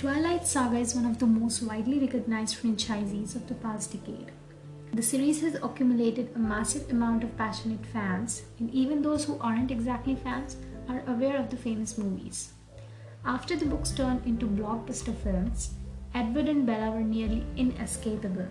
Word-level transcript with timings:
Twilight 0.00 0.46
Saga 0.46 0.78
is 0.78 0.94
one 0.94 1.04
of 1.04 1.18
the 1.18 1.26
most 1.26 1.62
widely 1.62 1.98
recognized 1.98 2.56
franchises 2.56 3.36
of 3.36 3.46
the 3.46 3.54
past 3.56 3.92
decade. 3.92 4.32
The 4.94 5.02
series 5.02 5.42
has 5.42 5.56
accumulated 5.56 6.30
a 6.34 6.38
massive 6.38 6.90
amount 6.90 7.22
of 7.22 7.36
passionate 7.36 7.84
fans, 7.84 8.44
and 8.58 8.70
even 8.70 9.02
those 9.02 9.26
who 9.26 9.38
aren't 9.42 9.70
exactly 9.70 10.14
fans 10.14 10.56
are 10.88 11.02
aware 11.06 11.36
of 11.36 11.50
the 11.50 11.58
famous 11.58 11.98
movies. 11.98 12.54
After 13.26 13.56
the 13.56 13.66
books 13.66 13.90
turned 13.90 14.24
into 14.24 14.46
blockbuster 14.46 15.14
films, 15.14 15.74
Edward 16.14 16.48
and 16.48 16.64
Bella 16.64 16.92
were 16.92 17.02
nearly 17.02 17.44
inescapable. 17.58 18.48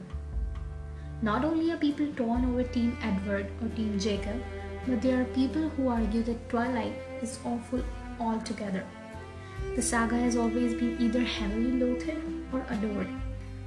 Not 1.24 1.44
only 1.44 1.72
are 1.72 1.78
people 1.78 2.14
torn 2.16 2.46
over 2.46 2.62
Team 2.62 2.96
Edward 3.02 3.48
or 3.64 3.70
Team 3.70 4.00
Jacob, 4.00 4.40
but 4.88 5.02
there 5.02 5.20
are 5.20 5.34
people 5.40 5.70
who 5.70 5.88
argue 5.88 6.22
that 6.22 6.48
Twilight 6.48 6.94
is 7.24 7.40
awful 7.44 7.84
altogether. 8.20 8.86
The 9.76 9.82
saga 9.82 10.16
has 10.16 10.36
always 10.36 10.74
been 10.74 10.98
either 11.00 11.22
heavily 11.22 11.72
loathed 11.72 12.12
or 12.52 12.66
adored, 12.70 13.08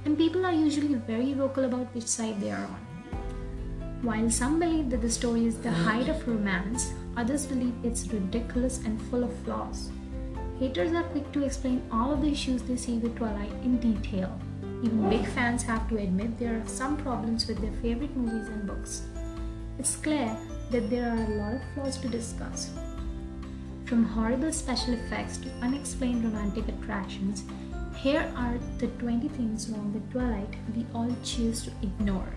and 0.05 0.17
people 0.17 0.45
are 0.45 0.51
usually 0.51 0.95
very 0.95 1.33
vocal 1.33 1.65
about 1.65 1.93
which 1.95 2.07
side 2.07 2.39
they 2.39 2.51
are 2.51 2.65
on. 2.65 2.79
While 4.03 4.29
some 4.29 4.59
believe 4.59 4.89
that 4.89 5.01
the 5.01 5.09
story 5.09 5.45
is 5.45 5.57
the 5.57 5.71
height 5.71 6.09
of 6.09 6.27
romance, 6.27 6.93
others 7.15 7.45
believe 7.45 7.73
it's 7.83 8.07
ridiculous 8.11 8.79
and 8.85 9.01
full 9.03 9.23
of 9.23 9.33
flaws. 9.45 9.91
Haters 10.59 10.91
are 10.93 11.03
quick 11.03 11.31
to 11.31 11.43
explain 11.43 11.81
all 11.91 12.11
of 12.13 12.21
the 12.21 12.31
issues 12.31 12.61
they 12.61 12.75
see 12.75 12.97
with 12.97 13.15
Twilight 13.15 13.51
in 13.63 13.77
detail. 13.79 14.37
Even 14.83 15.09
big 15.09 15.25
fans 15.27 15.63
have 15.63 15.87
to 15.89 15.97
admit 15.97 16.37
there 16.37 16.57
are 16.57 16.67
some 16.67 16.97
problems 16.97 17.47
with 17.47 17.59
their 17.59 17.71
favorite 17.81 18.15
movies 18.15 18.49
and 18.49 18.67
books. 18.67 19.03
It's 19.79 19.95
clear 19.95 20.35
that 20.69 20.89
there 20.89 21.09
are 21.09 21.23
a 21.23 21.35
lot 21.37 21.53
of 21.53 21.61
flaws 21.73 21.97
to 21.97 22.09
discuss. 22.09 22.71
From 23.93 24.05
horrible 24.05 24.51
special 24.51 24.95
effects 24.95 25.37
to 25.37 25.49
unexplained 25.61 26.23
romantic 26.23 26.67
attractions, 26.67 27.43
here 27.95 28.33
are 28.35 28.57
the 28.79 28.87
20 28.87 29.27
things 29.27 29.69
wrong 29.69 29.93
with 29.93 30.11
Twilight 30.11 30.55
we 30.75 30.83
all 30.95 31.15
choose 31.23 31.61
to 31.65 31.71
ignore. 31.83 32.33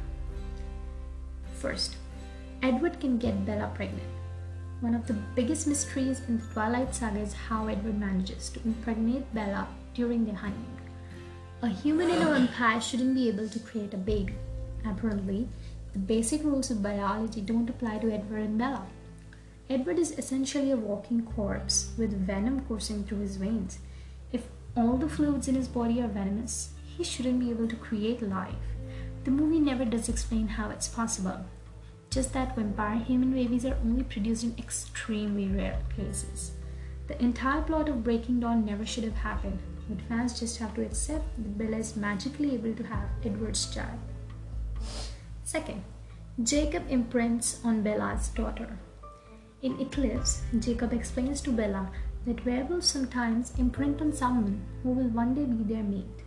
First, 1.54 1.96
Edward 2.62 3.00
can 3.00 3.16
get 3.16 3.46
Bella 3.46 3.72
pregnant. 3.74 4.06
One 4.82 4.94
of 4.94 5.06
the 5.06 5.16
biggest 5.34 5.66
mysteries 5.66 6.20
in 6.28 6.36
the 6.36 6.44
Twilight 6.52 6.94
saga 6.94 7.20
is 7.20 7.32
how 7.32 7.68
Edward 7.68 7.98
manages 7.98 8.50
to 8.50 8.60
impregnate 8.66 9.24
Bella 9.32 9.66
during 9.94 10.26
their 10.26 10.34
honeymoon. 10.34 10.78
A 11.62 11.68
human 11.68 12.10
and 12.10 12.22
a 12.22 12.32
vampire 12.34 12.82
shouldn't 12.82 13.14
be 13.14 13.30
able 13.30 13.48
to 13.48 13.58
create 13.60 13.94
a 13.94 13.96
baby. 13.96 14.34
Apparently, 14.84 15.48
the 15.94 16.00
basic 16.00 16.44
rules 16.44 16.70
of 16.70 16.82
biology 16.82 17.40
don't 17.40 17.70
apply 17.70 17.96
to 17.96 18.12
Edward 18.12 18.42
and 18.42 18.58
Bella. 18.58 18.86
Edward 19.68 19.98
is 19.98 20.12
essentially 20.12 20.70
a 20.70 20.76
walking 20.76 21.22
corpse 21.22 21.90
with 21.98 22.26
venom 22.26 22.60
coursing 22.66 23.02
through 23.02 23.18
his 23.18 23.36
veins. 23.36 23.80
If 24.30 24.46
all 24.76 24.96
the 24.96 25.08
fluids 25.08 25.48
in 25.48 25.56
his 25.56 25.66
body 25.66 26.00
are 26.00 26.06
venomous, 26.06 26.70
he 26.96 27.02
shouldn't 27.02 27.40
be 27.40 27.50
able 27.50 27.66
to 27.66 27.74
create 27.76 28.22
life. 28.22 28.54
The 29.24 29.32
movie 29.32 29.58
never 29.58 29.84
does 29.84 30.08
explain 30.08 30.46
how 30.46 30.70
it's 30.70 30.86
possible, 30.86 31.44
just 32.10 32.32
that 32.32 32.54
vampire 32.54 32.98
human 32.98 33.32
babies 33.32 33.64
are 33.64 33.76
only 33.82 34.04
produced 34.04 34.44
in 34.44 34.54
extremely 34.56 35.48
rare 35.48 35.80
cases. 35.96 36.52
The 37.08 37.20
entire 37.20 37.62
plot 37.62 37.88
of 37.88 38.04
Breaking 38.04 38.38
Dawn 38.38 38.64
never 38.64 38.86
should 38.86 39.02
have 39.02 39.14
happened, 39.14 39.58
but 39.88 40.00
fans 40.02 40.38
just 40.38 40.58
have 40.58 40.74
to 40.76 40.82
accept 40.82 41.24
that 41.36 41.58
Bella 41.58 41.78
is 41.78 41.96
magically 41.96 42.54
able 42.54 42.74
to 42.74 42.84
have 42.84 43.08
Edward's 43.24 43.66
child. 43.74 43.98
Second, 45.42 45.82
Jacob 46.42 46.84
imprints 46.88 47.60
on 47.64 47.82
Bella's 47.82 48.28
daughter. 48.28 48.78
In 49.62 49.80
Eclipse, 49.80 50.42
Jacob 50.58 50.92
explains 50.92 51.40
to 51.40 51.50
Bella 51.50 51.90
that 52.26 52.44
werewolves 52.44 52.86
sometimes 52.86 53.52
imprint 53.58 54.00
on 54.00 54.12
someone 54.12 54.60
who 54.82 54.90
will 54.90 55.08
one 55.08 55.34
day 55.34 55.44
be 55.44 55.64
their 55.64 55.82
mate. 55.82 56.24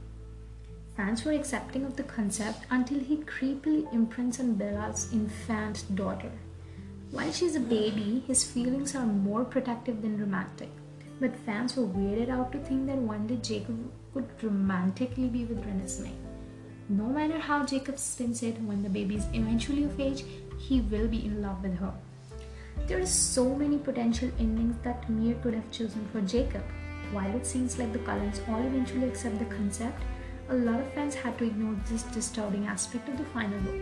Fans 0.97 1.23
were 1.23 1.33
accepting 1.33 1.85
of 1.85 1.95
the 1.95 2.03
concept 2.03 2.65
until 2.71 2.99
he 2.99 3.17
creepily 3.17 3.91
imprints 3.93 4.39
on 4.39 4.55
Bella's 4.55 5.13
infant 5.13 5.85
daughter. 5.95 6.31
While 7.11 7.31
she's 7.31 7.55
a 7.55 7.59
baby, 7.59 8.23
his 8.27 8.43
feelings 8.43 8.95
are 8.95 9.05
more 9.05 9.45
protective 9.45 10.01
than 10.01 10.19
romantic. 10.19 10.69
But 11.19 11.35
fans 11.45 11.75
were 11.75 11.85
weirded 11.85 12.29
out 12.29 12.51
to 12.51 12.59
think 12.59 12.87
that 12.87 12.97
one 12.97 13.27
day 13.27 13.37
Jacob 13.37 13.91
could 14.13 14.27
romantically 14.41 15.27
be 15.27 15.45
with 15.45 15.63
Renesmee. 15.65 16.15
No 16.89 17.05
matter 17.05 17.39
how 17.39 17.65
Jacob 17.65 17.99
spins 17.99 18.41
it, 18.41 18.59
when 18.61 18.81
the 18.81 18.89
baby 18.89 19.15
is 19.15 19.27
eventually 19.33 19.83
of 19.83 19.99
age, 19.99 20.23
he 20.57 20.81
will 20.81 21.07
be 21.07 21.25
in 21.25 21.41
love 21.41 21.61
with 21.61 21.77
her. 21.77 21.93
There 22.87 22.99
are 22.99 23.05
so 23.05 23.55
many 23.55 23.77
potential 23.77 24.31
endings 24.39 24.75
that 24.83 25.09
Meyer 25.09 25.35
could 25.43 25.53
have 25.53 25.71
chosen 25.71 26.07
for 26.11 26.21
Jacob. 26.21 26.63
While 27.11 27.35
it 27.35 27.45
seems 27.45 27.77
like 27.77 27.93
the 27.93 27.99
Cullens 27.99 28.41
all 28.47 28.61
eventually 28.65 29.07
accept 29.07 29.39
the 29.39 29.45
concept, 29.45 30.01
a 30.49 30.55
lot 30.55 30.79
of 30.79 30.93
fans 30.93 31.15
had 31.15 31.37
to 31.37 31.45
ignore 31.45 31.75
this 31.87 32.03
disturbing 32.03 32.65
aspect 32.65 33.07
of 33.09 33.17
the 33.17 33.25
final 33.25 33.59
book. 33.59 33.81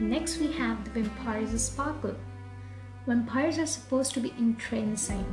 Next, 0.00 0.38
we 0.38 0.52
have 0.52 0.84
the 0.84 0.90
vampires 1.02 1.60
sparkle. 1.60 2.14
Vampires 3.06 3.58
are 3.58 3.66
supposed 3.66 4.14
to 4.14 4.20
be 4.20 4.32
entrancing. 4.38 5.26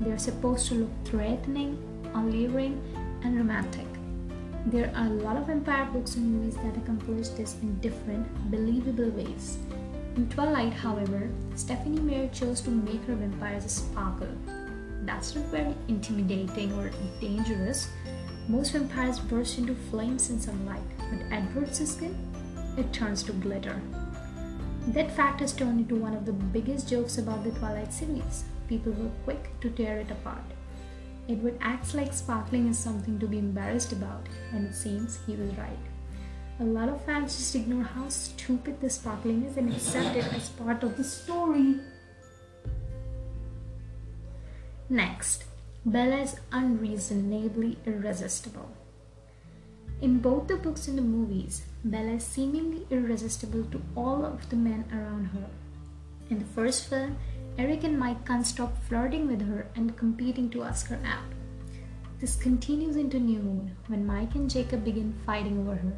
They 0.00 0.12
are 0.12 0.18
supposed 0.18 0.68
to 0.68 0.74
look 0.74 0.90
threatening, 1.04 1.78
alluring, 2.14 2.80
and 3.24 3.36
romantic. 3.36 3.86
There 4.66 4.92
are 4.94 5.06
a 5.06 5.10
lot 5.10 5.36
of 5.36 5.48
vampire 5.48 5.86
books 5.86 6.14
and 6.14 6.24
movies 6.24 6.56
that 6.56 6.76
accomplish 6.76 7.28
this 7.30 7.56
in 7.62 7.78
different, 7.80 8.28
believable 8.50 9.10
ways. 9.10 9.58
In 10.14 10.28
Twilight, 10.28 10.74
however, 10.74 11.30
Stephenie 11.54 11.98
Meyer 11.98 12.28
chose 12.28 12.60
to 12.62 12.70
make 12.70 13.02
her 13.04 13.14
vampires 13.14 13.70
sparkle. 13.72 14.28
That's 15.06 15.34
not 15.34 15.46
very 15.46 15.74
intimidating 15.88 16.70
or 16.74 16.90
dangerous. 17.18 17.88
Most 18.46 18.72
vampires 18.72 19.18
burst 19.18 19.56
into 19.56 19.74
flames 19.74 20.28
in 20.28 20.38
sunlight, 20.38 20.82
but 20.98 21.22
Edward's 21.30 21.88
skin, 21.88 22.14
it 22.76 22.92
turns 22.92 23.22
to 23.22 23.32
glitter. 23.32 23.80
That 24.88 25.16
fact 25.16 25.40
has 25.40 25.54
turned 25.54 25.80
into 25.80 25.96
one 25.96 26.12
of 26.14 26.26
the 26.26 26.32
biggest 26.32 26.90
jokes 26.90 27.16
about 27.16 27.42
the 27.42 27.52
Twilight 27.52 27.92
series. 27.92 28.44
People 28.68 28.92
were 28.92 29.10
quick 29.24 29.58
to 29.62 29.70
tear 29.70 29.98
it 30.00 30.10
apart. 30.10 30.44
Edward 31.26 31.56
acts 31.62 31.94
like 31.94 32.12
sparkling 32.12 32.68
is 32.68 32.78
something 32.78 33.18
to 33.18 33.26
be 33.26 33.38
embarrassed 33.38 33.92
about, 33.92 34.28
and 34.52 34.66
it 34.66 34.74
seems 34.74 35.20
he 35.24 35.36
was 35.36 35.56
right. 35.56 35.91
A 36.60 36.64
lot 36.64 36.88
of 36.88 37.04
fans 37.04 37.36
just 37.36 37.54
ignore 37.54 37.82
how 37.82 38.08
stupid 38.08 38.80
the 38.80 38.90
sparkling 38.90 39.44
is 39.44 39.56
and 39.56 39.72
accept 39.72 40.16
it 40.16 40.32
as 40.34 40.50
part 40.50 40.82
of 40.82 40.96
the 40.96 41.04
story. 41.04 41.76
Next, 44.88 45.44
Bella 45.84 46.18
is 46.18 46.36
unreasonably 46.52 47.78
irresistible. 47.86 48.70
In 50.00 50.18
both 50.18 50.46
the 50.46 50.56
books 50.56 50.88
and 50.88 50.98
the 50.98 51.02
movies, 51.02 51.62
Bella 51.84 52.12
is 52.12 52.24
seemingly 52.24 52.86
irresistible 52.90 53.64
to 53.70 53.80
all 53.96 54.24
of 54.24 54.48
the 54.50 54.56
men 54.56 54.84
around 54.92 55.26
her. 55.26 55.46
In 56.28 56.38
the 56.38 56.44
first 56.44 56.88
film, 56.88 57.16
Eric 57.58 57.84
and 57.84 57.98
Mike 57.98 58.26
can't 58.26 58.46
stop 58.46 58.76
flirting 58.84 59.26
with 59.26 59.46
her 59.46 59.66
and 59.74 59.96
competing 59.96 60.50
to 60.50 60.62
ask 60.62 60.88
her 60.88 61.00
out. 61.04 61.32
This 62.20 62.36
continues 62.36 62.96
into 62.96 63.18
New 63.18 63.38
Moon 63.40 63.76
when 63.88 64.06
Mike 64.06 64.34
and 64.34 64.48
Jacob 64.48 64.84
begin 64.84 65.14
fighting 65.26 65.58
over 65.58 65.74
her. 65.76 65.92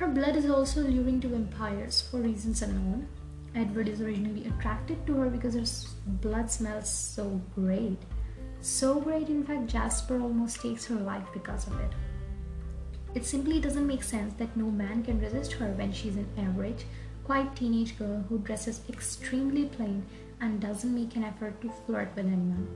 Her 0.00 0.08
blood 0.08 0.34
is 0.34 0.48
also 0.48 0.80
alluring 0.80 1.20
to 1.20 1.28
vampires 1.28 2.00
for 2.00 2.22
reasons 2.22 2.62
unknown. 2.62 3.06
Edward 3.54 3.86
is 3.86 4.00
originally 4.00 4.46
attracted 4.46 5.06
to 5.06 5.14
her 5.16 5.28
because 5.28 5.52
her 5.52 5.90
blood 6.22 6.50
smells 6.50 6.88
so 6.88 7.38
great. 7.54 7.98
So 8.62 8.98
great, 8.98 9.28
in 9.28 9.44
fact, 9.44 9.66
Jasper 9.66 10.18
almost 10.18 10.62
takes 10.62 10.86
her 10.86 10.94
life 10.94 11.26
because 11.34 11.66
of 11.66 11.78
it. 11.80 11.92
It 13.14 13.26
simply 13.26 13.60
doesn't 13.60 13.86
make 13.86 14.02
sense 14.02 14.32
that 14.38 14.56
no 14.56 14.70
man 14.70 15.02
can 15.02 15.20
resist 15.20 15.52
her 15.52 15.68
when 15.72 15.92
she's 15.92 16.16
an 16.16 16.28
average, 16.38 16.86
quiet 17.24 17.54
teenage 17.54 17.98
girl 17.98 18.24
who 18.30 18.38
dresses 18.38 18.80
extremely 18.88 19.66
plain 19.66 20.02
and 20.40 20.62
doesn't 20.62 20.94
make 20.94 21.14
an 21.14 21.24
effort 21.24 21.60
to 21.60 21.70
flirt 21.84 22.16
with 22.16 22.24
anyone. 22.24 22.68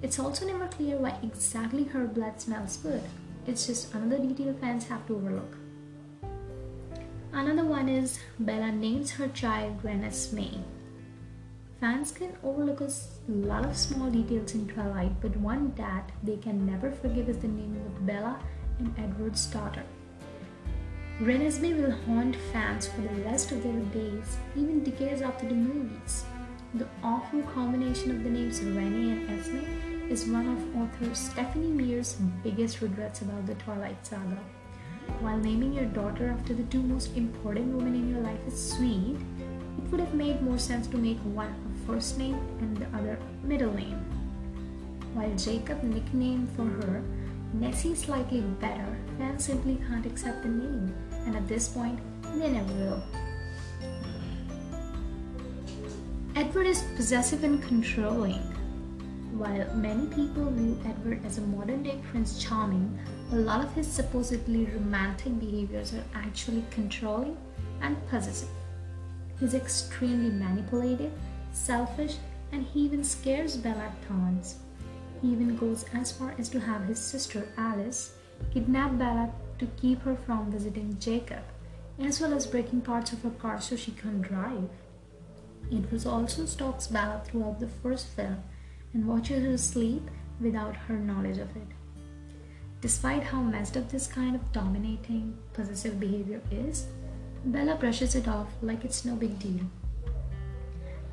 It's 0.00 0.20
also 0.20 0.46
never 0.46 0.68
clear 0.68 0.96
why 0.96 1.18
exactly 1.24 1.82
her 1.82 2.06
blood 2.06 2.40
smells 2.40 2.76
good. 2.76 3.02
It's 3.48 3.66
just 3.66 3.92
another 3.94 4.24
detail 4.24 4.54
fans 4.60 4.86
have 4.86 5.04
to 5.08 5.16
overlook. 5.16 5.56
Another 7.36 7.66
one 7.66 7.90
is 7.90 8.18
Bella 8.38 8.72
names 8.72 9.10
her 9.10 9.28
child 9.28 9.82
Renesmee. 9.82 10.62
Fans 11.78 12.10
can 12.10 12.32
overlook 12.42 12.80
a 12.80 12.88
lot 13.28 13.66
of 13.66 13.76
small 13.76 14.10
details 14.10 14.54
in 14.54 14.66
Twilight, 14.66 15.20
but 15.20 15.36
one 15.36 15.74
that 15.76 16.12
they 16.22 16.38
can 16.38 16.64
never 16.64 16.90
forgive 16.90 17.28
is 17.28 17.36
the 17.36 17.48
naming 17.48 17.84
of 17.84 18.06
Bella 18.06 18.40
and 18.78 18.94
Edward's 18.98 19.44
daughter. 19.48 19.82
Renesmee 21.20 21.76
will 21.76 21.94
haunt 22.06 22.36
fans 22.54 22.86
for 22.86 23.02
the 23.02 23.22
rest 23.24 23.52
of 23.52 23.62
their 23.62 23.80
days, 23.92 24.38
even 24.56 24.82
decades 24.82 25.20
after 25.20 25.46
the 25.46 25.54
movies. 25.54 26.24
The 26.72 26.88
awful 27.04 27.42
combination 27.42 28.12
of 28.12 28.24
the 28.24 28.30
names 28.30 28.62
Renee 28.62 29.12
and 29.12 29.38
Esme 29.38 30.10
is 30.10 30.24
one 30.24 30.48
of 30.48 30.74
author 30.74 31.14
Stephenie 31.14 31.68
Meyer's 31.68 32.16
biggest 32.42 32.80
regrets 32.80 33.20
about 33.20 33.44
the 33.44 33.56
Twilight 33.56 34.06
saga. 34.06 34.38
While 35.20 35.38
naming 35.38 35.72
your 35.72 35.86
daughter 35.86 36.28
after 36.28 36.54
the 36.54 36.64
two 36.64 36.82
most 36.82 37.16
important 37.16 37.74
women 37.74 37.94
in 37.94 38.10
your 38.10 38.20
life 38.20 38.40
is 38.46 38.72
sweet, 38.72 39.16
it 39.78 39.90
would 39.90 40.00
have 40.00 40.14
made 40.14 40.42
more 40.42 40.58
sense 40.58 40.86
to 40.88 40.98
make 40.98 41.18
one 41.18 41.48
a 41.48 41.86
first 41.86 42.18
name 42.18 42.38
and 42.60 42.76
the 42.76 42.86
other 42.96 43.18
middle 43.42 43.72
name. 43.72 43.98
While 45.14 45.34
Jacob 45.36 45.82
nickname 45.82 46.46
for 46.56 46.64
her 46.64 47.02
Nessie 47.54 47.94
slightly 47.94 48.40
better, 48.60 48.96
fans 49.18 49.44
simply 49.44 49.78
can't 49.88 50.04
accept 50.04 50.42
the 50.42 50.48
name, 50.48 50.94
and 51.24 51.36
at 51.36 51.48
this 51.48 51.68
point, 51.68 51.98
they 52.34 52.50
never 52.50 52.72
will. 52.74 53.02
Edward 56.34 56.66
is 56.66 56.82
possessive 56.96 57.44
and 57.44 57.62
controlling. 57.62 58.42
While 59.38 59.74
many 59.74 60.06
people 60.08 60.50
view 60.50 60.78
Edward 60.84 61.24
as 61.24 61.38
a 61.38 61.42
modern 61.42 61.82
day 61.82 61.98
Prince 62.10 62.42
Charming, 62.42 62.98
a 63.32 63.36
lot 63.36 63.64
of 63.64 63.72
his 63.74 63.86
supposedly 63.86 64.66
romantic 64.66 65.38
behaviors 65.40 65.92
are 65.92 66.04
actually 66.14 66.64
controlling 66.70 67.36
and 67.80 67.96
possessive. 68.08 68.48
He's 69.40 69.54
extremely 69.54 70.30
manipulative, 70.30 71.12
selfish, 71.50 72.16
and 72.52 72.64
he 72.64 72.80
even 72.80 73.02
scares 73.02 73.56
Bella 73.56 73.82
at 73.82 74.08
times. 74.08 74.56
He 75.20 75.32
even 75.32 75.56
goes 75.56 75.84
as 75.92 76.12
far 76.12 76.34
as 76.38 76.48
to 76.50 76.60
have 76.60 76.84
his 76.84 77.00
sister 77.00 77.48
Alice 77.56 78.12
kidnap 78.52 78.96
Bella 78.96 79.32
to 79.58 79.66
keep 79.80 80.02
her 80.02 80.14
from 80.14 80.52
visiting 80.52 80.96
Jacob, 81.00 81.42
as 81.98 82.20
well 82.20 82.32
as 82.32 82.46
breaking 82.46 82.82
parts 82.82 83.12
of 83.12 83.22
her 83.22 83.30
car 83.30 83.60
so 83.60 83.74
she 83.74 83.90
can't 83.90 84.22
drive. 84.22 84.68
Edward 85.72 86.06
also 86.06 86.46
stalks 86.46 86.86
Bella 86.86 87.22
throughout 87.24 87.58
the 87.58 87.66
first 87.66 88.06
film 88.06 88.42
and 88.92 89.06
watches 89.06 89.44
her 89.44 89.58
sleep 89.58 90.08
without 90.40 90.76
her 90.76 90.96
knowledge 90.96 91.38
of 91.38 91.56
it. 91.56 91.75
Despite 92.80 93.22
how 93.22 93.40
messed 93.40 93.76
up 93.76 93.90
this 93.90 94.06
kind 94.06 94.34
of 94.34 94.52
dominating, 94.52 95.36
possessive 95.52 95.98
behavior 95.98 96.40
is, 96.50 96.86
Bella 97.44 97.76
brushes 97.76 98.14
it 98.14 98.28
off 98.28 98.48
like 98.60 98.84
it's 98.84 99.04
no 99.04 99.16
big 99.16 99.38
deal. 99.38 99.64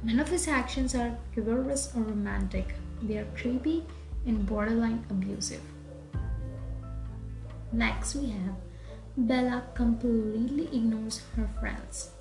None 0.03 0.19
of 0.19 0.27
his 0.27 0.47
actions 0.47 0.93
are 0.93 1.17
chivalrous 1.33 1.91
or 1.95 2.01
romantic, 2.01 2.75
they 3.01 3.17
are 3.17 3.27
creepy 3.35 3.85
and 4.25 4.45
borderline 4.45 5.05
abusive. 5.09 5.61
Next, 7.71 8.15
we 8.15 8.29
have 8.29 8.55
Bella 9.15 9.63
completely 9.73 10.65
ignores 10.75 11.21
her 11.35 11.49
friends. 11.59 12.11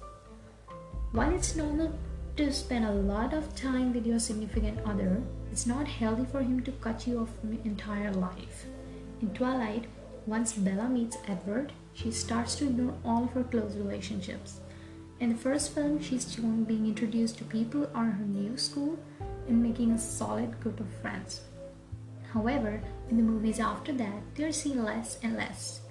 While 1.13 1.35
it's 1.35 1.57
normal 1.57 1.99
to 2.37 2.53
spend 2.53 2.85
a 2.85 2.93
lot 2.93 3.35
of 3.35 3.55
time 3.57 3.93
with 3.93 4.07
your 4.07 4.19
significant 4.19 4.79
other, 4.87 5.21
it's 5.51 5.67
not 5.67 5.89
healthy 5.89 6.25
for 6.31 6.41
him 6.41 6.63
to 6.63 6.73
cut 6.73 7.07
you 7.07 7.19
off 7.19 7.31
from 7.41 7.53
your 7.55 7.65
entire 7.65 8.13
life. 8.13 8.67
In 9.23 9.33
Twilight, 9.35 9.85
once 10.27 10.53
Bella 10.53 10.89
meets 10.89 11.17
Edward, 11.29 11.73
she 11.95 12.11
starts 12.11 12.57
to 12.57 12.67
ignore 12.67 12.95
all 13.05 13.23
of 13.23 13.31
her 13.31 13.45
close 13.45 13.77
relationships. 13.77 14.59
In 15.21 15.29
the 15.29 15.39
first 15.39 15.73
film, 15.77 16.03
she's 16.03 16.33
shown 16.35 16.65
being 16.65 16.87
introduced 16.87 17.39
to 17.39 17.45
people 17.45 17.89
on 17.95 18.11
her 18.11 18.25
new 18.25 18.59
school 18.59 18.99
and 19.47 19.63
making 19.63 19.93
a 19.93 19.99
solid 19.99 20.59
group 20.61 20.81
of 20.81 20.89
friends. 21.01 21.43
However, 22.33 22.83
in 23.11 23.17
the 23.17 23.23
movies 23.23 23.61
after 23.61 23.93
that, 23.93 24.23
they're 24.35 24.51
seen 24.51 24.83
less 24.83 25.21
and 25.23 25.37
less. 25.37 25.83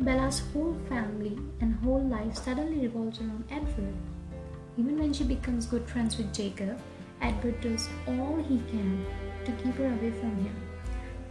Bella's 0.00 0.42
whole 0.52 0.76
family 0.88 1.38
and 1.60 1.76
whole 1.84 2.04
life 2.08 2.34
suddenly 2.34 2.80
revolves 2.80 3.20
around 3.20 3.44
Edward. 3.48 3.94
Even 4.76 4.98
when 4.98 5.12
she 5.12 5.22
becomes 5.22 5.66
good 5.66 5.88
friends 5.88 6.18
with 6.18 6.34
Jacob, 6.34 6.80
Edward 7.20 7.60
does 7.60 7.88
all 8.08 8.42
he 8.48 8.58
can 8.70 9.06
to 9.44 9.52
keep 9.62 9.76
her 9.76 9.86
away 9.86 10.10
from 10.10 10.36
him. 10.42 10.71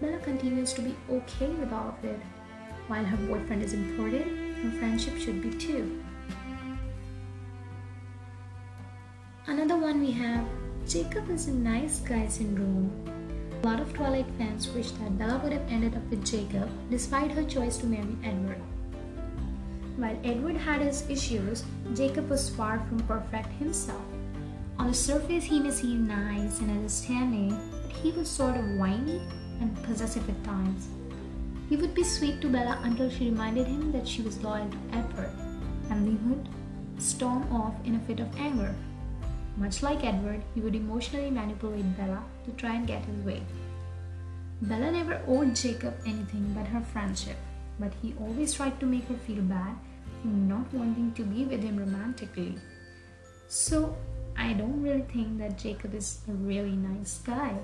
Bella 0.02 0.18
continues 0.18 0.74
to 0.74 0.82
be 0.82 0.96
okay 1.12 1.50
with 1.50 1.72
all 1.72 1.90
of 1.90 2.04
it. 2.04 2.20
While 2.88 3.06
her 3.06 3.18
boyfriend 3.28 3.62
is 3.62 3.74
important, 3.74 4.26
her 4.58 4.72
friendship 4.80 5.16
should 5.20 5.44
be 5.44 5.52
too. 5.52 6.04
Another 9.46 9.78
one 9.78 10.02
we 10.02 10.12
have 10.14 10.44
Jacob 10.88 11.30
is 11.30 11.48
a 11.48 11.54
nice 11.54 12.00
guy 12.00 12.28
syndrome. 12.28 12.90
A 13.62 13.68
lot 13.68 13.80
of 13.80 13.94
Twilight 13.94 14.26
fans 14.40 14.68
wish 14.70 14.90
that 14.90 15.20
Bella 15.20 15.40
would 15.44 15.54
have 15.54 15.70
ended 15.70 15.96
up 15.96 16.10
with 16.10 16.26
Jacob 16.26 16.68
despite 16.90 17.32
her 17.34 17.44
choice 17.44 17.78
to 17.78 17.86
marry 17.86 18.18
Edward. 18.24 18.62
While 19.98 20.20
Edward 20.24 20.58
had 20.58 20.82
his 20.82 21.08
issues, 21.12 21.64
Jacob 21.94 22.28
was 22.28 22.50
far 22.50 22.80
from 22.90 23.02
perfect 23.02 23.54
himself. 23.60 24.02
On 24.80 24.88
the 24.88 24.96
surface, 24.96 25.44
he 25.44 25.60
may 25.60 25.70
seem 25.70 26.08
nice 26.08 26.60
and 26.60 26.72
understanding, 26.72 27.56
but 27.84 27.92
he 27.92 28.12
was 28.12 28.28
sort 28.28 28.58
of 28.58 28.66
whiny 28.80 29.22
and 29.62 29.84
possessive 29.84 30.28
at 30.30 30.44
times. 30.44 30.88
He 31.70 31.78
would 31.78 31.96
be 31.96 32.04
sweet 32.04 32.42
to 32.42 32.50
Bella 32.50 32.80
until 32.84 33.10
she 33.10 33.30
reminded 33.30 33.68
him 33.68 33.94
that 33.94 34.08
she 34.08 34.22
was 34.22 34.44
loyal 34.44 34.70
to 34.70 34.98
Edward, 34.98 35.32
and 35.90 36.06
he 36.06 36.16
would 36.28 36.50
storm 36.98 37.50
off 37.54 37.74
in 37.86 37.96
a 37.96 38.00
fit 38.00 38.20
of 38.20 38.36
anger. 38.38 38.76
Much 39.56 39.82
like 39.84 40.04
Edward, 40.04 40.42
he 40.54 40.62
would 40.62 40.76
emotionally 40.76 41.30
manipulate 41.30 41.98
Bella 41.98 42.24
to 42.46 42.52
try 42.52 42.76
and 42.76 42.88
get 42.88 43.06
his 43.06 43.24
way. 43.24 43.42
Bella 44.64 44.92
never 44.92 45.22
owed 45.28 45.56
Jacob 45.56 45.96
anything 46.06 46.54
but 46.54 46.68
her 46.68 46.82
friendship, 46.82 47.38
but 47.80 47.94
he 48.02 48.14
always 48.20 48.54
tried 48.54 48.80
to 48.80 48.86
make 48.86 49.08
her 49.08 49.16
feel 49.16 49.42
bad 49.44 49.76
for 50.22 50.28
not 50.28 50.72
wanting 50.74 51.14
to 51.14 51.24
be 51.24 51.46
with 51.46 51.64
him 51.64 51.78
romantically. 51.78 52.56
So 53.48 53.96
I 54.38 54.54
don't 54.54 54.82
really 54.82 55.06
think 55.14 55.38
that 55.40 55.58
Jacob 55.58 55.96
is 55.96 56.20
a 56.30 56.34
really 56.34 56.76
nice 56.76 57.20
guy. 57.20 57.56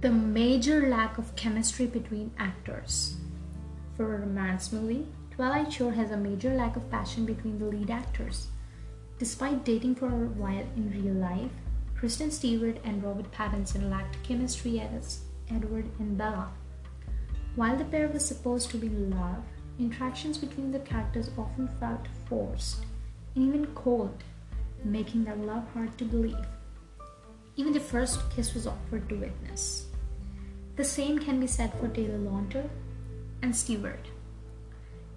The 0.00 0.10
major 0.10 0.88
lack 0.88 1.18
of 1.18 1.34
chemistry 1.36 1.86
between 1.86 2.30
actors. 2.38 3.16
For 3.96 4.14
a 4.14 4.20
romance 4.20 4.72
movie, 4.72 5.06
Twilight 5.30 5.72
sure 5.72 5.92
has 5.92 6.10
a 6.10 6.16
major 6.16 6.54
lack 6.54 6.76
of 6.76 6.90
passion 6.90 7.24
between 7.24 7.58
the 7.58 7.66
lead 7.66 7.90
actors. 7.90 8.48
Despite 9.18 9.64
dating 9.64 9.96
for 9.96 10.06
a 10.06 10.28
while 10.40 10.66
in 10.76 10.90
real 10.90 11.14
life, 11.14 11.50
Kristen 11.96 12.30
Stewart 12.30 12.78
and 12.84 13.02
Robert 13.02 13.30
Pattinson 13.32 13.90
lacked 13.90 14.22
chemistry 14.22 14.80
as 14.80 15.22
Edward 15.50 15.86
and 15.98 16.16
Bella. 16.16 16.48
While 17.56 17.76
the 17.76 17.84
pair 17.84 18.08
was 18.08 18.24
supposed 18.24 18.70
to 18.70 18.78
be 18.78 18.86
in 18.86 19.10
love, 19.10 19.42
Interactions 19.78 20.38
between 20.38 20.72
the 20.72 20.80
characters 20.80 21.30
often 21.38 21.68
felt 21.78 22.08
forced 22.28 22.84
and 23.36 23.44
even 23.44 23.64
cold, 23.76 24.24
making 24.82 25.22
their 25.22 25.36
love 25.36 25.62
hard 25.72 25.96
to 25.98 26.04
believe. 26.04 26.34
Even 27.58 27.72
the 27.72 27.80
first 27.80 28.20
kiss 28.30 28.54
was 28.54 28.68
awkward 28.68 29.08
to 29.08 29.16
witness. 29.16 29.86
The 30.76 30.84
same 30.84 31.18
can 31.18 31.40
be 31.40 31.48
said 31.48 31.72
for 31.74 31.88
Taylor 31.88 32.16
Lautner 32.16 32.68
and 33.42 33.54
Stewart. 33.54 34.06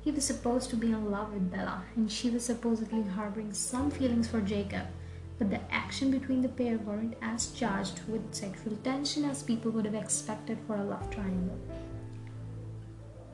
He 0.03 0.09
was 0.09 0.25
supposed 0.25 0.71
to 0.71 0.75
be 0.75 0.87
in 0.87 1.11
love 1.11 1.31
with 1.33 1.51
Bella, 1.51 1.83
and 1.95 2.11
she 2.11 2.31
was 2.31 2.43
supposedly 2.43 3.03
harboring 3.03 3.53
some 3.53 3.91
feelings 3.91 4.27
for 4.27 4.41
Jacob, 4.41 4.87
but 5.37 5.51
the 5.51 5.61
action 5.71 6.09
between 6.09 6.41
the 6.41 6.49
pair 6.49 6.79
weren't 6.79 7.13
as 7.21 7.51
charged 7.51 7.99
with 8.07 8.33
sexual 8.33 8.75
tension 8.77 9.23
as 9.23 9.43
people 9.43 9.69
would 9.69 9.85
have 9.85 9.93
expected 9.93 10.57
for 10.65 10.77
a 10.77 10.83
love 10.83 11.11
triangle. 11.11 11.59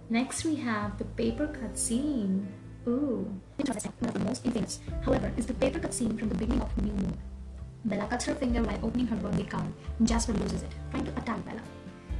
Next, 0.10 0.44
we 0.44 0.56
have 0.56 0.98
the 0.98 1.06
paper 1.06 1.48
cut 1.48 1.80
scene. 1.80 2.46
Ooh, 2.86 3.34
the 3.58 4.20
most 4.20 4.46
infamous, 4.46 4.82
however, 5.06 5.32
is 5.38 5.46
the 5.46 5.54
paper 5.54 5.80
cut 5.80 5.94
scene 5.94 6.18
from 6.18 6.28
the 6.28 6.36
beginning 6.36 6.62
of 6.62 6.78
New 6.84 6.92
Moon. 6.92 7.18
Bella 7.88 8.06
cuts 8.08 8.26
her 8.26 8.36
finger 8.36 8.62
while 8.62 8.80
opening 8.84 9.08
her 9.08 9.16
birthday 9.16 9.46
card, 9.46 9.72
and 9.98 10.08
Jasper 10.08 10.34
loses 10.34 10.62
it, 10.62 10.72
trying 10.92 11.06
to 11.06 11.12
attack 11.18 11.44
Bella. 11.46 11.62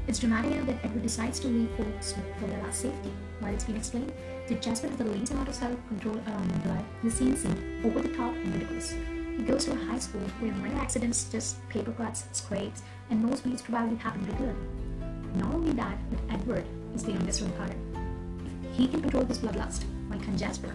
It's 0.08 0.20
dramatic 0.20 0.66
that 0.66 0.86
Edward 0.86 1.04
decides 1.04 1.42
to 1.42 1.50
leave 1.50 1.70
Forks 1.76 2.14
for 2.14 2.48
Bella's 2.48 2.76
safety. 2.76 3.12
While 3.40 3.54
it's 3.54 3.66
been 3.66 3.76
explained 3.76 4.14
that 4.48 4.62
Jasper 4.62 4.88
has 4.88 4.98
the 4.98 5.04
least 5.04 5.34
amount 5.34 5.50
of 5.50 5.56
self-control 5.56 6.22
around 6.26 6.64
blood, 6.64 6.86
the 7.04 7.12
scene 7.12 7.36
seems 7.36 7.86
over 7.86 8.00
the 8.00 8.16
top 8.16 8.34
and 8.34 8.54
ridiculous. 8.54 8.96
He 9.36 9.44
goes 9.44 9.66
to 9.66 9.74
a 9.74 9.76
high 9.76 10.00
school 10.00 10.22
where 10.40 10.54
minor 10.54 10.80
accidents, 10.80 11.26
just 11.30 11.68
paper 11.68 11.92
cuts, 11.92 12.24
scrapes, 12.32 12.82
and 13.10 13.24
nosebleeds 13.24 13.62
probably 13.62 13.98
happen 13.98 14.26
regularly. 14.26 14.58
Not 15.36 15.54
only 15.54 15.74
that, 15.74 15.98
but 16.10 16.20
Edward 16.34 16.66
is 16.96 17.04
the 17.04 17.12
youngest. 17.12 17.42
If 17.42 18.78
he 18.78 18.88
can 18.88 19.02
control 19.02 19.26
his 19.26 19.40
bloodlust, 19.40 19.84
why 20.08 20.18
can't 20.18 20.40
Jasper? 20.40 20.74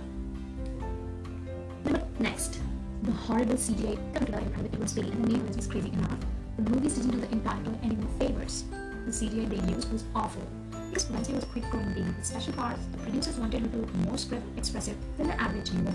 Next, 2.21 2.61
the 3.03 3.11
horrible 3.11 3.57
CGI 3.57 3.99
computer 4.15 4.41
private 4.51 4.73
Edward's 4.75 4.93
baby 4.93 5.09
and 5.11 5.25
the 5.25 5.33
name 5.33 5.47
was 5.47 5.67
crazy 5.67 5.91
enough. 5.91 6.19
The 6.57 6.71
movies 6.71 6.95
didn't 6.95 7.11
do 7.11 7.21
the 7.21 7.33
impact 7.33 7.67
on 7.67 7.79
any 7.83 7.97
more 7.97 8.11
favors. 8.19 8.65
The 9.07 9.11
CGI 9.11 9.49
they 9.49 9.73
used 9.75 9.93
was 9.93 10.05
awful. 10.15 10.47
Because 10.89 11.11
Wednesday 11.11 11.35
was 11.35 11.45
quick 11.47 11.69
growing 11.71 11.89
baby 11.95 12.03
with 12.17 12.25
special 12.25 12.53
parts, 12.53 12.85
the 12.93 12.99
producers 12.99 13.39
wanted 13.39 13.63
her 13.63 13.69
to 13.69 13.77
look 13.79 13.95
more 14.07 14.17
script 14.17 14.45
expressive 14.57 14.97
than 15.17 15.29
the 15.29 15.41
average 15.41 15.71
human. 15.71 15.95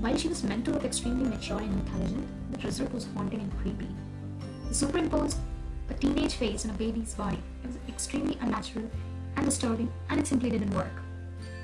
While 0.00 0.16
she 0.16 0.28
was 0.28 0.44
meant 0.44 0.66
to 0.66 0.72
look 0.72 0.84
extremely 0.84 1.28
mature 1.28 1.58
and 1.58 1.72
intelligent, 1.72 2.28
the 2.52 2.66
result 2.66 2.92
was 2.92 3.06
haunting 3.14 3.40
and 3.40 3.58
creepy. 3.58 3.88
The 4.68 4.74
superimposed 4.74 5.38
a 5.88 5.94
teenage 5.94 6.34
face 6.34 6.66
on 6.66 6.72
a 6.72 6.74
baby's 6.74 7.14
body. 7.14 7.38
It 7.64 7.68
was 7.68 7.78
extremely 7.88 8.36
unnatural 8.42 8.90
and 9.36 9.46
disturbing, 9.46 9.90
and 10.10 10.20
it 10.20 10.26
simply 10.26 10.50
didn't 10.50 10.74
work. 10.74 10.92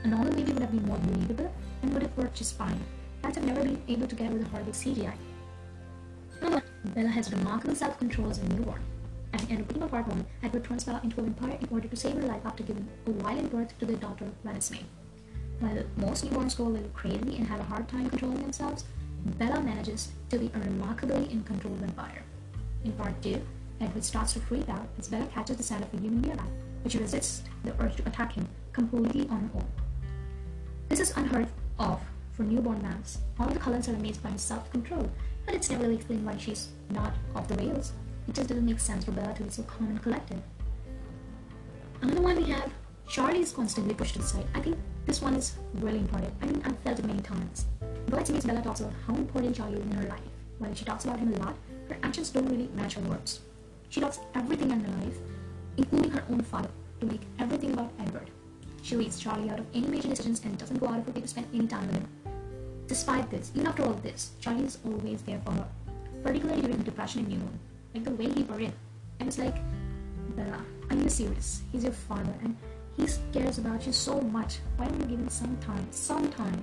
A 0.02 0.08
normal 0.08 0.32
baby 0.32 0.52
would 0.52 0.62
have 0.62 0.70
been 0.70 0.86
more 0.86 0.96
believable 0.98 1.52
and 1.82 1.92
would 1.92 2.02
have 2.02 2.16
worked 2.16 2.36
just 2.36 2.56
fine. 2.56 2.80
Fans 3.24 3.36
have 3.36 3.46
never 3.46 3.62
been 3.62 3.82
able 3.88 4.06
to 4.06 4.14
get 4.14 4.30
over 4.30 4.36
the 4.36 4.48
horrible 4.50 4.72
CGI. 4.72 5.14
Bella 6.94 7.08
has 7.08 7.32
remarkable 7.32 7.74
self-control 7.74 8.28
as 8.28 8.36
a 8.36 8.44
newborn. 8.50 8.82
At 9.32 9.40
the 9.40 9.50
end 9.50 9.60
of 9.62 9.68
Beginning 9.68 9.88
Part 9.88 10.06
1, 10.08 10.26
Edward 10.42 10.64
turns 10.64 10.84
Bella 10.84 11.00
into 11.02 11.20
a 11.20 11.22
vampire 11.22 11.56
in 11.58 11.68
order 11.70 11.88
to 11.88 11.96
save 11.96 12.16
her 12.16 12.28
life 12.28 12.44
after 12.44 12.62
giving 12.62 12.86
a 13.06 13.10
violent 13.12 13.50
birth 13.50 13.78
to 13.78 13.86
their 13.86 13.96
daughter, 13.96 14.26
Renesmee. 14.44 14.82
While 15.58 15.84
most 15.96 16.26
newborns 16.26 16.54
go 16.54 16.64
a 16.64 16.76
little 16.76 16.90
crazy 16.90 17.38
and 17.38 17.46
have 17.46 17.60
a 17.60 17.64
hard 17.64 17.88
time 17.88 18.10
controlling 18.10 18.42
themselves, 18.42 18.84
Bella 19.38 19.62
manages 19.62 20.12
to 20.28 20.38
be 20.38 20.50
a 20.54 20.58
remarkably 20.58 21.32
in 21.32 21.44
control 21.44 21.72
vampire. 21.76 22.22
In 22.84 22.92
part 22.92 23.22
2, 23.22 23.40
Edward 23.80 24.04
starts 24.04 24.34
to 24.34 24.40
freak 24.40 24.68
out 24.68 24.86
as 24.98 25.08
Bella 25.08 25.26
catches 25.28 25.56
the 25.56 25.62
scent 25.62 25.82
of 25.82 25.94
a 25.94 25.96
human 25.96 26.20
nearby, 26.20 26.44
she 26.88 26.98
resists 26.98 27.42
the 27.64 27.72
urge 27.82 27.96
to 27.96 28.06
attack 28.06 28.34
him 28.34 28.46
completely 28.74 29.26
on 29.30 29.48
her 29.48 29.60
own. 29.60 29.66
This 30.90 31.00
is 31.00 31.16
unheard 31.16 31.48
of 31.78 32.02
for 32.36 32.42
newborn 32.42 32.80
vamps. 32.80 33.18
All 33.38 33.48
the 33.48 33.58
Cullens 33.58 33.88
are 33.88 33.94
amazed 33.94 34.22
by 34.22 34.30
his 34.30 34.42
self-control, 34.42 35.10
but 35.46 35.54
it's 35.54 35.70
never 35.70 35.84
really 35.84 35.96
explained 35.96 36.26
why 36.26 36.36
she's 36.36 36.68
not 36.90 37.12
off 37.34 37.48
the 37.48 37.56
rails. 37.56 37.92
It 38.28 38.34
just 38.34 38.48
doesn't 38.48 38.66
make 38.66 38.80
sense 38.80 39.04
for 39.04 39.12
Bella 39.12 39.34
to 39.34 39.42
be 39.42 39.50
so 39.50 39.62
calm 39.62 39.88
and 39.88 40.02
collected. 40.02 40.42
Another 42.02 42.20
one 42.20 42.36
we 42.36 42.50
have, 42.50 42.70
Charlie 43.08 43.40
is 43.40 43.52
constantly 43.52 43.94
pushed 43.94 44.16
aside. 44.16 44.46
I 44.54 44.60
think 44.60 44.76
this 45.06 45.22
one 45.22 45.34
is 45.34 45.56
really 45.74 45.98
important. 45.98 46.32
I 46.42 46.46
mean, 46.46 46.62
I've 46.64 46.78
felt 46.80 46.98
it 46.98 47.04
many 47.04 47.20
times. 47.20 47.66
But 48.08 48.26
series 48.26 48.44
Bella 48.44 48.62
talks 48.62 48.80
about 48.80 48.92
how 49.06 49.14
important 49.14 49.56
Charlie 49.56 49.78
is 49.78 49.82
in 49.84 49.92
her 49.92 50.08
life. 50.08 50.20
While 50.58 50.74
she 50.74 50.84
talks 50.84 51.04
about 51.04 51.18
him 51.18 51.32
a 51.34 51.38
lot, 51.38 51.56
her 51.88 51.96
actions 52.02 52.30
don't 52.30 52.46
really 52.46 52.68
match 52.74 52.94
her 52.94 53.02
words. 53.02 53.40
She 53.88 54.00
does 54.00 54.20
everything 54.34 54.70
in 54.70 54.80
her 54.80 55.04
life, 55.04 55.18
including 55.76 56.10
her 56.10 56.24
own 56.30 56.40
father, 56.40 56.70
to 57.00 57.06
make 57.06 57.22
everything 57.38 57.72
about 57.72 57.92
Edward. 58.00 58.30
She 58.82 58.96
leaves 58.96 59.18
Charlie 59.18 59.50
out 59.50 59.60
of 59.60 59.66
any 59.74 59.86
major 59.86 60.08
decisions 60.08 60.42
and 60.44 60.58
doesn't 60.58 60.78
go 60.78 60.88
out 60.88 60.98
of 60.98 61.06
her 61.06 61.12
way 61.12 61.20
to 61.20 61.28
spend 61.28 61.46
any 61.54 61.66
time 61.66 61.86
with 61.86 61.96
him. 61.96 62.08
Despite 62.86 63.30
this, 63.30 63.50
even 63.54 63.66
after 63.66 63.84
all 63.84 63.94
this, 63.94 64.32
Charlie 64.40 64.64
is 64.64 64.78
always 64.84 65.22
there 65.22 65.40
for 65.44 65.52
her, 65.52 65.68
particularly 66.22 66.60
during 66.60 66.78
the 66.78 66.84
depression 66.84 67.20
in 67.20 67.28
New 67.28 67.38
Moon. 67.38 67.58
Like 67.94 68.04
the 68.04 68.10
way 68.10 68.30
he 68.30 68.42
worried. 68.42 68.72
And 69.20 69.28
it's 69.28 69.38
like, 69.38 69.56
Bella, 70.36 70.64
are 70.90 70.96
you 70.96 71.08
serious? 71.08 71.62
He's 71.72 71.84
your 71.84 71.92
father 71.92 72.34
and 72.42 72.56
he 72.96 73.06
cares 73.32 73.58
about 73.58 73.86
you 73.86 73.92
so 73.92 74.20
much. 74.20 74.58
Why 74.76 74.86
don't 74.86 75.00
you 75.00 75.06
give 75.06 75.18
him 75.18 75.28
some 75.28 75.56
time? 75.58 75.86
Some 75.90 76.30
time. 76.30 76.62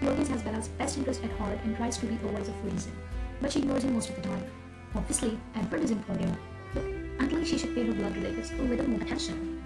He 0.00 0.08
always 0.08 0.28
has 0.28 0.42
Bella's 0.42 0.68
best 0.68 0.98
interest 0.98 1.24
at 1.24 1.30
heart 1.32 1.58
and 1.64 1.76
tries 1.76 1.98
to 1.98 2.06
be 2.06 2.16
the 2.16 2.28
voice 2.28 2.48
of 2.48 2.64
reason. 2.64 2.92
But 3.40 3.52
she 3.52 3.60
ignores 3.60 3.84
him 3.84 3.94
most 3.94 4.10
of 4.10 4.16
the 4.16 4.22
time. 4.22 4.44
Obviously, 4.94 5.38
Edward 5.54 5.82
is 5.82 5.90
important, 5.90 6.38
but 6.72 6.82
until 7.18 7.44
she 7.44 7.58
should 7.58 7.74
pay 7.74 7.84
her 7.84 7.92
blood 7.92 8.16
relatives 8.16 8.50
a 8.52 8.62
little 8.62 8.88
more 8.88 9.02
attention. 9.02 9.62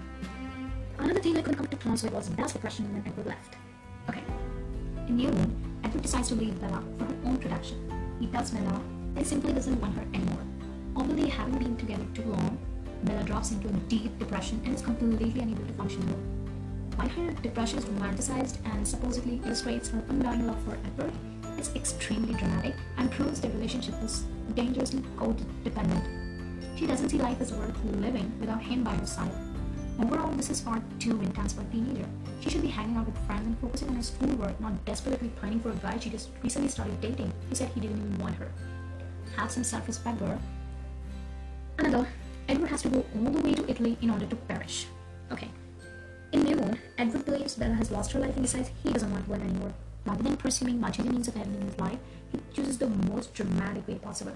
Another 0.97 1.19
thing 1.19 1.37
I 1.37 1.41
couldn't 1.41 1.57
come 1.57 1.67
to 1.67 1.77
terms 1.77 2.03
with 2.03 2.13
was 2.13 2.29
Bella's 2.29 2.53
depression 2.53 2.91
when 2.93 3.03
Edward 3.05 3.27
left. 3.27 3.55
Okay. 4.09 4.23
In 5.07 5.15
New 5.17 5.29
Moon, 5.29 5.60
Edward 5.83 6.01
decides 6.01 6.29
to 6.29 6.35
leave 6.35 6.59
Bella 6.59 6.83
for 6.97 7.05
her 7.05 7.17
own 7.25 7.37
protection. 7.37 7.77
He 8.19 8.27
tells 8.27 8.51
Bella 8.51 8.81
that 9.13 9.21
he 9.21 9.25
simply 9.25 9.53
doesn't 9.53 9.79
want 9.79 9.95
her 9.95 10.05
anymore. 10.13 10.43
Although 10.95 11.15
they 11.15 11.29
haven't 11.29 11.59
been 11.59 11.77
together 11.77 12.05
too 12.13 12.23
long, 12.23 12.57
Bella 13.03 13.23
drops 13.23 13.51
into 13.51 13.67
a 13.67 13.71
deep 13.89 14.17
depression 14.19 14.61
and 14.65 14.75
is 14.75 14.81
completely 14.81 15.41
unable 15.41 15.65
to 15.65 15.73
function. 15.73 16.01
While 16.95 17.09
her 17.09 17.31
depression 17.41 17.79
is 17.79 17.85
romanticized 17.85 18.57
and 18.65 18.87
supposedly 18.87 19.41
illustrates 19.45 19.89
her 19.89 20.03
undying 20.09 20.45
love 20.45 20.61
for 20.63 20.77
Edward, 20.85 21.13
it's 21.57 21.75
extremely 21.75 22.33
dramatic 22.33 22.75
and 22.97 23.09
proves 23.11 23.41
their 23.41 23.51
relationship 23.51 23.95
is 24.03 24.23
dangerously 24.55 25.01
codependent. 25.17 26.77
She 26.77 26.87
doesn't 26.87 27.09
see 27.09 27.17
life 27.17 27.41
as 27.41 27.53
worth 27.53 27.83
living 27.83 28.31
without 28.39 28.61
him 28.61 28.83
by 28.83 28.91
her 28.95 29.05
side. 29.05 29.50
Overall, 29.99 30.31
this 30.31 30.49
is 30.49 30.61
far 30.61 30.81
too 30.99 31.19
intense 31.21 31.53
for 31.53 31.61
a 31.61 31.65
teenager. 31.65 32.07
She 32.39 32.49
should 32.49 32.61
be 32.61 32.67
hanging 32.69 32.97
out 32.97 33.05
with 33.05 33.17
friends 33.25 33.45
and 33.45 33.57
focusing 33.59 33.89
on 33.89 33.95
her 33.95 34.03
schoolwork, 34.03 34.59
not 34.59 34.83
desperately 34.85 35.29
pining 35.41 35.59
for 35.59 35.71
a 35.71 35.75
guy 35.75 35.99
she 35.99 36.09
just 36.09 36.29
recently 36.41 36.69
started 36.69 36.99
dating 37.01 37.31
who 37.49 37.55
said 37.55 37.69
he 37.69 37.81
didn't 37.81 37.97
even 37.97 38.17
want 38.19 38.35
her. 38.35 38.51
Have 39.35 39.51
some 39.51 39.63
self-respect, 39.63 40.19
girl. 40.19 40.39
Another, 41.77 42.07
Edward 42.47 42.69
has 42.69 42.81
to 42.81 42.89
go 42.89 43.05
all 43.15 43.31
the 43.31 43.41
way 43.41 43.53
to 43.53 43.69
Italy 43.69 43.97
in 44.01 44.09
order 44.09 44.25
to 44.25 44.35
perish. 44.35 44.87
Okay. 45.31 45.49
In 46.31 46.43
New 46.43 46.55
Moon, 46.55 46.79
Edward 46.97 47.25
believes 47.25 47.55
Bella 47.55 47.75
has 47.75 47.91
lost 47.91 48.11
her 48.13 48.19
life 48.19 48.35
and 48.35 48.43
decides 48.43 48.71
he 48.83 48.91
doesn't 48.91 49.11
want 49.11 49.29
live 49.29 49.41
anymore. 49.41 49.73
Rather 50.05 50.23
than 50.23 50.37
pursuing 50.37 50.79
much 50.79 50.97
the 50.97 51.03
means 51.03 51.27
of 51.27 51.35
ending 51.37 51.61
his 51.61 51.77
life, 51.79 51.99
he 52.31 52.39
chooses 52.53 52.77
the 52.77 52.87
most 52.87 53.33
dramatic 53.33 53.87
way 53.87 53.95
possible. 53.95 54.33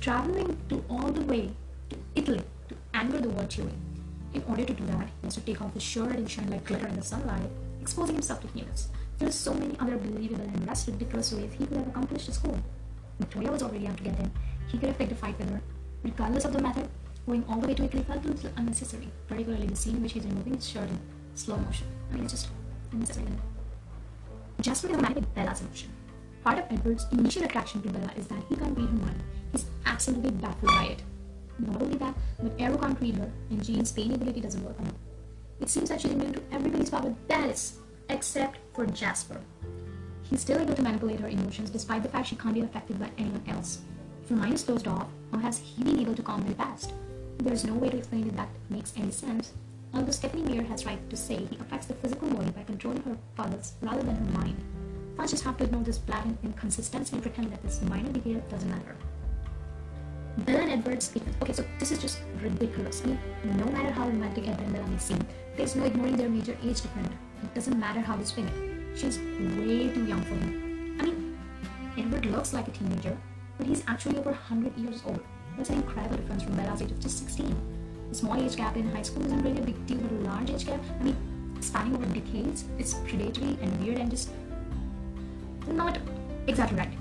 Traveling 0.00 0.56
to 0.68 0.84
all 0.88 1.10
the 1.10 1.22
way 1.22 1.50
to 1.88 1.96
Italy 2.14 2.42
to 2.68 2.76
anger 2.94 3.18
the 3.18 3.28
Volturi. 3.28 3.72
In 4.32 4.44
order 4.48 4.64
to 4.64 4.72
do 4.72 4.86
that, 4.86 5.08
he 5.20 5.26
has 5.26 5.34
to 5.34 5.40
take 5.40 5.60
off 5.60 5.74
his 5.74 5.82
shirt 5.82 6.14
and 6.16 6.30
shine 6.30 6.50
like 6.50 6.64
glitter 6.64 6.86
in 6.86 6.96
the 6.96 7.02
sunlight, 7.02 7.50
exposing 7.80 8.14
himself 8.14 8.40
to 8.40 8.48
newness. 8.56 8.88
There 9.18 9.28
are 9.28 9.32
so 9.32 9.52
many 9.52 9.76
other 9.78 9.96
believable 9.96 10.44
and 10.44 10.66
less 10.66 10.86
ridiculous 10.86 11.32
ways 11.32 11.50
he 11.58 11.66
could 11.66 11.76
have 11.76 11.88
accomplished 11.88 12.26
his 12.26 12.38
goal. 12.38 12.58
Victoria 13.18 13.50
was 13.50 13.62
already 13.62 13.86
out 13.86 13.96
to 13.98 14.04
get 14.04 14.16
him. 14.16 14.30
He 14.68 14.78
could 14.78 14.88
have 14.88 14.98
picked 14.98 15.12
a 15.12 15.14
fight 15.14 15.38
with 15.38 15.50
her. 15.50 15.60
Regardless 16.02 16.44
of 16.44 16.52
the 16.52 16.62
method, 16.62 16.88
going 17.26 17.44
all 17.48 17.60
the 17.60 17.68
way 17.68 17.74
to 17.74 17.84
Italy 17.84 18.02
felt 18.04 18.24
a 18.24 18.28
little 18.28 18.50
unnecessary, 18.56 19.10
particularly 19.28 19.66
the 19.66 19.76
scene 19.76 19.96
in 19.96 20.02
which 20.02 20.12
he's 20.12 20.24
removing 20.24 20.54
his 20.54 20.68
shirt 20.68 20.88
in 20.88 20.98
slow 21.34 21.56
motion. 21.56 21.86
I 22.10 22.14
mean, 22.14 22.24
it's 22.24 22.32
just 22.32 22.48
unnecessary. 22.92 23.26
Jasper 24.60 24.88
is 24.88 24.96
a 24.96 25.02
man 25.02 25.14
with 25.14 25.34
Bella's 25.34 25.60
emotion. 25.60 25.90
Part 26.44 26.58
of 26.58 26.64
Edward's 26.70 27.06
initial 27.12 27.44
attraction 27.44 27.82
to 27.82 27.90
Bella 27.90 28.10
is 28.16 28.26
that 28.28 28.42
he 28.48 28.56
can't 28.56 28.76
read 28.76 28.88
her 28.88 28.94
mind. 28.94 29.22
He's 29.52 29.66
absolutely 29.84 30.30
baffled 30.30 30.70
by 30.72 30.84
it. 30.84 31.02
Not 31.66 31.82
only 31.82 31.98
that, 31.98 32.14
but 32.42 32.56
Aro 32.58 32.80
can't 32.80 33.00
read 33.00 33.16
her, 33.16 33.30
and 33.50 33.64
Jane's 33.64 33.92
pain 33.92 34.12
ability 34.12 34.40
doesn't 34.40 34.64
work 34.64 34.78
on 34.80 34.86
her. 34.86 34.94
It 35.60 35.68
seems 35.68 35.88
that 35.90 36.00
she's 36.00 36.12
immune 36.12 36.32
to 36.32 36.42
everybody's 36.52 36.90
power 36.90 37.14
that 37.28 37.50
is, 37.50 37.78
except 38.08 38.58
for 38.74 38.86
Jasper. 38.86 39.40
He's 40.22 40.40
still 40.40 40.60
able 40.60 40.74
to 40.74 40.82
manipulate 40.82 41.20
her 41.20 41.28
emotions 41.28 41.70
despite 41.70 42.02
the 42.02 42.08
fact 42.08 42.28
she 42.28 42.36
can't 42.36 42.54
be 42.54 42.60
affected 42.60 42.98
by 42.98 43.10
anyone 43.18 43.42
else. 43.48 43.80
Her 44.28 44.36
mind 44.36 44.54
is 44.54 44.62
closed 44.62 44.88
off, 44.88 45.08
how 45.32 45.38
has 45.38 45.58
he 45.58 45.82
been 45.82 46.00
able 46.00 46.14
to 46.14 46.22
calm 46.22 46.44
her 46.46 46.54
past? 46.54 46.92
There's 47.38 47.64
no 47.64 47.74
way 47.74 47.90
to 47.90 47.96
explain 47.98 48.28
it 48.28 48.36
that 48.36 48.48
makes 48.68 48.92
any 48.96 49.10
sense. 49.10 49.52
Although 49.92 50.12
Stephenie 50.12 50.44
Meyer 50.44 50.62
has 50.62 50.86
right 50.86 51.10
to 51.10 51.16
say 51.16 51.36
he 51.36 51.56
affects 51.56 51.86
the 51.86 51.94
physical 51.94 52.30
body 52.30 52.50
by 52.50 52.62
controlling 52.62 53.02
her 53.02 53.16
pulse 53.34 53.74
rather 53.82 54.02
than 54.02 54.14
her 54.14 54.38
mind. 54.38 54.56
Fans 55.16 55.32
just 55.32 55.44
have 55.44 55.56
to 55.58 55.64
ignore 55.64 55.82
this 55.82 55.98
blatant 55.98 56.38
inconsistency 56.44 57.14
and 57.14 57.22
pretend 57.22 57.52
that 57.52 57.62
this 57.62 57.82
minor 57.82 58.12
detail 58.12 58.40
doesn't 58.48 58.70
matter. 58.70 58.96
And 60.46 60.70
Edward's 60.70 61.06
statement. 61.06 61.36
Okay, 61.42 61.52
so 61.52 61.64
this 61.78 61.90
is 61.90 61.98
just 61.98 62.20
ridiculous. 62.42 63.02
I 63.02 63.06
mean, 63.06 63.18
no 63.56 63.66
matter 63.66 63.90
how 63.90 64.06
romantic 64.06 64.48
Edward 64.48 64.64
and 64.64 64.72
Bella 64.72 64.86
may 64.86 64.98
seem, 64.98 65.18
there's 65.56 65.76
no 65.76 65.84
ignoring 65.84 66.16
their 66.16 66.28
major 66.28 66.56
age 66.62 66.80
difference. 66.80 67.12
It 67.42 67.54
doesn't 67.54 67.78
matter 67.78 68.00
how 68.00 68.16
they 68.16 68.24
swing 68.24 68.48
it. 68.48 68.98
She's 68.98 69.18
way 69.18 69.92
too 69.92 70.04
young 70.06 70.22
for 70.22 70.34
him. 70.34 70.96
I 71.00 71.04
mean, 71.04 71.38
Edward 71.96 72.26
looks 72.26 72.52
like 72.52 72.68
a 72.68 72.70
teenager, 72.70 73.16
but 73.58 73.66
he's 73.66 73.82
actually 73.86 74.18
over 74.18 74.30
100 74.30 74.76
years 74.76 75.02
old. 75.06 75.20
That's 75.56 75.70
an 75.70 75.76
incredible 75.76 76.16
difference 76.16 76.42
from 76.42 76.56
Bella's 76.56 76.82
age 76.82 76.90
of 76.90 77.00
just 77.00 77.18
16. 77.18 77.56
A 78.10 78.14
small 78.14 78.40
age 78.40 78.56
gap 78.56 78.76
in 78.76 78.90
high 78.90 79.02
school 79.02 79.24
isn't 79.24 79.42
really 79.42 79.60
a 79.60 79.64
big 79.64 79.86
deal, 79.86 79.98
but 79.98 80.12
a 80.12 80.30
large 80.30 80.50
age 80.50 80.66
gap, 80.66 80.80
I 81.00 81.02
mean, 81.02 81.16
spanning 81.60 81.94
over 81.94 82.06
decades, 82.06 82.64
it's 82.78 82.94
predatory 82.94 83.58
and 83.60 83.84
weird 83.84 83.98
and 83.98 84.10
just 84.10 84.30
not 85.68 85.98
exactly 86.46 86.78
right 86.78 86.99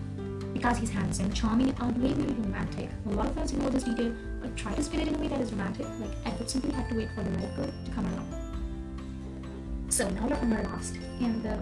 because 0.53 0.77
he's 0.77 0.89
handsome, 0.89 1.31
charming, 1.33 1.69
and 1.69 1.79
unbelievably 1.79 2.33
romantic. 2.33 2.89
A 3.05 3.09
lot 3.09 3.27
of 3.27 3.35
fans 3.35 3.51
ignore 3.51 3.69
this 3.69 3.83
detail 3.83 4.13
but 4.41 4.55
try 4.55 4.73
to 4.73 4.83
spin 4.83 5.01
it 5.01 5.07
in 5.09 5.15
a 5.15 5.17
way 5.19 5.27
that 5.27 5.41
is 5.41 5.51
romantic, 5.51 5.87
like 5.99 6.11
Edward 6.25 6.49
simply 6.49 6.71
had 6.71 6.89
to 6.89 6.95
wait 6.95 7.09
for 7.15 7.23
the 7.23 7.31
right 7.31 7.55
girl 7.55 7.71
to 7.85 7.91
come 7.91 8.05
along. 8.05 9.85
So 9.89 10.09
now 10.09 10.27
we're 10.27 10.37
on 10.37 10.53
our 10.53 10.63
last, 10.63 10.95
and 11.19 11.43
the 11.43 11.59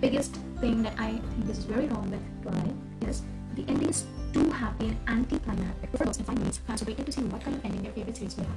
biggest 0.00 0.36
thing 0.60 0.82
that 0.82 0.94
I 0.98 1.12
think 1.12 1.50
is 1.50 1.58
very 1.58 1.86
wrong 1.86 2.10
with 2.10 2.22
Twilight 2.42 2.74
is 3.06 3.22
the 3.54 3.64
ending 3.68 3.88
is 3.88 4.04
too 4.32 4.50
happy 4.50 4.88
and 4.88 4.98
anticlimactic. 5.08 5.90
For 5.90 6.04
those 6.04 6.18
in 6.18 6.24
five 6.24 6.38
minutes, 6.38 6.58
fans 6.58 6.82
are 6.82 6.84
waiting 6.84 7.04
to 7.04 7.12
see 7.12 7.22
what 7.22 7.42
kind 7.42 7.56
of 7.56 7.64
ending 7.64 7.82
their 7.82 7.92
favorite 7.92 8.16
series 8.16 8.36
will 8.36 8.44
have. 8.44 8.56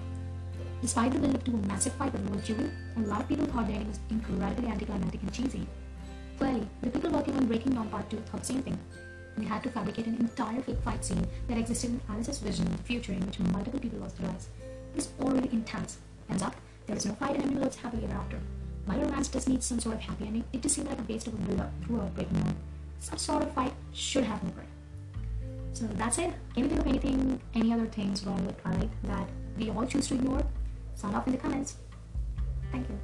Despite 0.82 1.12
the 1.12 1.20
build-up 1.20 1.44
to 1.44 1.52
a 1.52 1.68
massive 1.68 1.94
fight 1.94 2.12
with 2.14 2.28
Volturi, 2.30 2.72
a 2.98 3.00
lot 3.02 3.22
of 3.22 3.28
people 3.28 3.46
thought 3.46 3.68
the 3.68 3.74
ending 3.74 3.88
was 3.90 4.00
incredibly 4.10 4.68
anticlimactic 4.68 5.22
and 5.22 5.34
cheesy. 5.34 5.68
Clearly, 6.38 6.68
the 6.82 6.90
people 6.90 7.12
working 7.12 7.36
on 7.38 7.46
Breaking 7.46 7.74
Dawn 7.74 7.90
Part 7.90 8.10
2 8.10 8.18
thought 8.18 8.42
the 8.42 8.46
same 8.48 8.64
thing. 8.64 8.80
We 9.38 9.46
had 9.46 9.64
to 9.64 9.70
fabricate 9.70 10.08
an 10.08 10.18
entire 10.18 10.62
fake 10.62 10.82
fight 10.84 11.04
scene 11.04 11.28
that 11.48 11.58
existed 11.58 11.92
in 11.92 12.02
Alice's 12.10 12.40
vision 12.40 12.68
of 12.68 12.78
the 12.78 12.84
future 12.84 13.14
in 13.14 13.26
which 13.26 13.40
multiple 13.40 13.80
people 13.80 14.00
lost 14.00 14.18
their 14.18 14.28
lives. 14.28 14.50
It 14.94 15.00
is 15.00 15.10
already 15.22 15.50
intense. 15.52 15.98
Ends 16.30 16.44
up, 16.44 16.56
there 16.86 16.96
is 16.96 17.06
no 17.06 17.14
fight 17.14 17.36
and 17.36 17.44
everyone 17.44 17.64
lives 17.64 17.78
happily 17.78 18.04
ever 18.04 18.14
after. 18.14 18.40
While 18.86 19.00
romance 19.00 19.28
does 19.28 19.48
need 19.48 19.64
some 19.64 19.80
sort 19.80 19.96
of 19.96 20.02
happy 20.02 20.26
ending, 20.26 20.44
it 20.52 20.62
does 20.62 20.74
seem 20.74 20.86
like 20.86 21.00
a 21.00 21.04
waste 21.04 21.28
of 21.28 21.34
a 21.34 21.38
build-up 21.38 21.72
throughout 21.86 22.14
Breaking 22.16 22.40
Dawn. 22.40 22.56
Some 23.00 23.18
sort 23.18 23.44
of 23.44 23.54
fight 23.54 23.74
should 23.94 24.24
have 24.24 24.42
occurred. 24.44 24.66
So 25.74 25.88
that's 25.94 26.18
it. 26.18 26.34
Can 26.54 26.64
you 26.64 26.70
think 26.70 26.82
of 26.82 26.88
anything, 26.88 27.40
any 27.54 27.74
other 27.74 27.86
things 27.86 28.26
wrong 28.26 28.46
with 28.46 28.62
Twilight 28.62 28.90
that 29.04 29.28
we 29.58 29.70
all 29.70 29.86
choose 29.86 30.08
to 30.08 30.16
ignore? 30.16 30.44
Sound 30.96 31.16
off 31.16 31.26
in 31.28 31.34
the 31.34 31.40
comments. 31.40 31.78
Thank 32.72 32.90
you. 32.90 33.00